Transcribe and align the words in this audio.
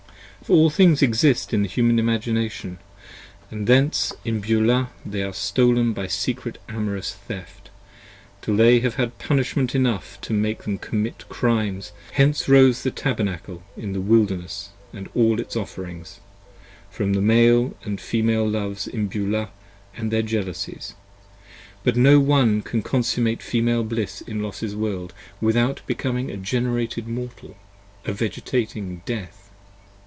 83 0.49 0.55
25 0.57 0.57
For 0.57 0.63
All 0.63 0.69
Things 0.71 1.01
Exist 1.03 1.53
in 1.53 1.61
the 1.61 1.67
Human 1.69 1.99
Imagination, 1.99 2.79
And 3.51 3.67
thence 3.67 4.11
in 4.25 4.39
Beulah 4.41 4.89
they 5.05 5.21
are 5.23 5.31
stolen 5.33 5.93
by 5.93 6.07
secret 6.07 6.57
amorous 6.67 7.13
theft, 7.13 7.69
Till 8.41 8.57
they 8.57 8.79
have 8.81 8.95
had 8.95 9.17
Punishment 9.19 9.75
enough 9.75 10.19
to 10.21 10.33
make 10.33 10.63
them 10.63 10.77
commit 10.79 11.29
Crimes. 11.29 11.91
Hence 12.13 12.49
rose 12.49 12.81
the 12.83 12.89
Tabernacle 12.91 13.61
in 13.77 13.93
the 13.93 14.01
Wilderness 14.01 14.69
& 14.93 15.13
all 15.15 15.39
its 15.39 15.55
Offerings, 15.55 16.19
From 16.89 17.25
Male 17.25 17.77
& 17.87 17.97
Female 17.99 18.49
Loves 18.49 18.87
in 18.87 19.07
Beulah 19.07 19.51
& 19.75 19.93
their 20.01 20.23
Jealousies, 20.23 20.95
30 21.85 21.85
But 21.85 21.95
no 21.95 22.19
one 22.19 22.61
can 22.63 22.81
consummate 22.81 23.41
Female 23.43 23.83
bliss 23.85 24.19
in 24.21 24.41
Los's 24.41 24.75
World 24.75 25.13
without 25.39 25.81
Becoming 25.85 26.29
a 26.31 26.35
Generated 26.35 27.07
Mortal, 27.07 27.55
a 28.05 28.11
Vegetating 28.11 29.03
Death. 29.05 29.37